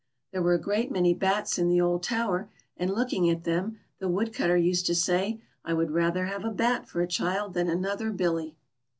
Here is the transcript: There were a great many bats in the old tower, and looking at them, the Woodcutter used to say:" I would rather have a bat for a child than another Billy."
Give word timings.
There 0.31 0.41
were 0.41 0.55
a 0.55 0.59
great 0.59 0.89
many 0.91 1.13
bats 1.13 1.59
in 1.59 1.67
the 1.67 1.79
old 1.79 2.01
tower, 2.01 2.49
and 2.75 2.89
looking 2.91 3.29
at 3.29 3.43
them, 3.43 3.77
the 3.99 4.09
Woodcutter 4.09 4.57
used 4.57 4.87
to 4.87 4.95
say:" 4.95 5.39
I 5.63 5.75
would 5.75 5.91
rather 5.91 6.25
have 6.25 6.43
a 6.43 6.49
bat 6.49 6.89
for 6.89 7.01
a 7.01 7.07
child 7.07 7.53
than 7.53 7.67
another 7.69 8.09
Billy." 8.09 8.55